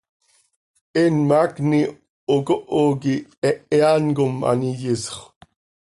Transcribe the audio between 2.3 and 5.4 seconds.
ocoho quih hehe án com an iyisxö.